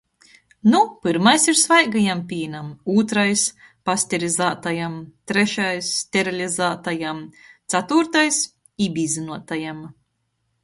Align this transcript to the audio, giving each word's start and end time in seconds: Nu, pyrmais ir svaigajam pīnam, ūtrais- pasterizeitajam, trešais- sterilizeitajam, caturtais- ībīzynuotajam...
Nu, 0.71 0.79
pyrmais 1.01 1.43
ir 1.51 1.57
svaigajam 1.63 2.21
pīnam, 2.31 2.69
ūtrais- 2.93 3.43
pasterizeitajam, 3.89 4.95
trešais- 5.31 5.89
sterilizeitajam, 6.03 7.19
caturtais- 7.75 8.39
ībīzynuotajam... 8.87 9.85